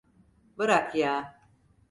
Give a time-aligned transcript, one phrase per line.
[0.57, 1.41] Bırak ya.